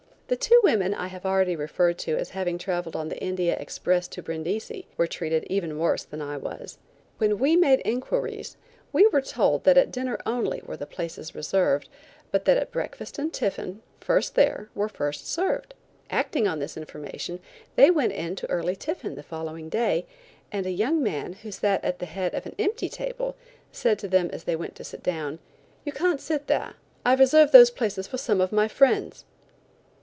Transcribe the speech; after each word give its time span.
The 0.27 0.37
two 0.37 0.61
women 0.63 0.93
I 0.93 1.07
have 1.07 1.25
already 1.25 1.57
referred 1.57 1.97
to 1.99 2.15
as 2.15 2.29
having 2.29 2.57
traveled 2.57 2.95
on 2.95 3.09
the 3.09 3.19
India 3.21 3.57
Express 3.59 4.07
to 4.07 4.21
Brindisi, 4.23 4.85
were 4.95 5.05
treated 5.05 5.43
even 5.49 5.77
worse 5.77 6.05
than 6.05 6.21
I 6.21 6.37
was. 6.37 6.77
When 7.17 7.37
we 7.37 7.57
made 7.57 7.81
inquiries, 7.83 8.55
we 8.93 9.05
were 9.07 9.19
told 9.19 9.65
that 9.65 9.77
at 9.77 9.91
dinner 9.91 10.17
only 10.25 10.61
were 10.65 10.77
the 10.77 10.85
places 10.85 11.35
reserved, 11.35 11.89
but 12.31 12.45
that 12.45 12.55
at 12.55 12.71
breakfast 12.71 13.19
and 13.19 13.33
tiffin, 13.33 13.81
first 13.99 14.35
there 14.35 14.69
were 14.73 14.87
first 14.87 15.27
served. 15.27 15.73
Acting 16.09 16.47
on 16.47 16.59
this 16.59 16.77
information 16.77 17.41
they 17.75 17.91
went 17.91 18.13
in 18.13 18.37
to 18.37 18.49
early 18.49 18.77
tiffin 18.77 19.15
the 19.15 19.23
following 19.23 19.67
day, 19.67 20.05
and 20.49 20.65
a 20.65 20.71
young 20.71 21.03
man 21.03 21.33
who 21.33 21.51
sat 21.51 21.83
at 21.83 21.99
the 21.99 22.05
head 22.05 22.33
of 22.35 22.45
an 22.45 22.55
empty 22.57 22.87
table 22.87 23.35
said 23.73 23.99
to 23.99 24.07
them 24.07 24.29
as 24.31 24.45
they 24.45 24.55
went 24.55 24.75
to 24.75 24.85
sit 24.85 25.03
down: 25.03 25.39
"You 25.83 25.91
can't 25.91 26.21
sit 26.21 26.47
there. 26.47 26.75
I've 27.05 27.19
reserved 27.19 27.51
those 27.51 27.69
places 27.69 28.07
for 28.07 28.17
some 28.17 28.39
of 28.39 28.53
my 28.53 28.69
friends." 28.69 29.25